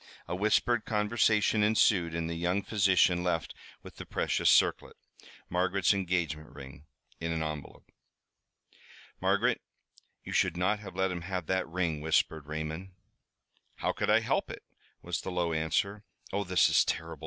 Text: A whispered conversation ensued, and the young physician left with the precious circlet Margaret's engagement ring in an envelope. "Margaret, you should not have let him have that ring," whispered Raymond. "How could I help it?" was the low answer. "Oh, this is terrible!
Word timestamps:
A 0.27 0.35
whispered 0.35 0.83
conversation 0.83 1.61
ensued, 1.61 2.15
and 2.15 2.27
the 2.27 2.33
young 2.33 2.63
physician 2.63 3.23
left 3.23 3.53
with 3.83 3.97
the 3.97 4.05
precious 4.07 4.49
circlet 4.49 4.95
Margaret's 5.47 5.93
engagement 5.93 6.49
ring 6.55 6.87
in 7.19 7.31
an 7.31 7.43
envelope. 7.43 7.91
"Margaret, 9.21 9.61
you 10.23 10.33
should 10.33 10.57
not 10.57 10.79
have 10.79 10.95
let 10.95 11.11
him 11.11 11.21
have 11.21 11.45
that 11.45 11.67
ring," 11.69 12.01
whispered 12.01 12.47
Raymond. 12.47 12.93
"How 13.75 13.91
could 13.91 14.09
I 14.09 14.21
help 14.21 14.49
it?" 14.49 14.63
was 15.03 15.21
the 15.21 15.29
low 15.29 15.53
answer. 15.53 16.03
"Oh, 16.33 16.43
this 16.43 16.67
is 16.67 16.83
terrible! 16.83 17.19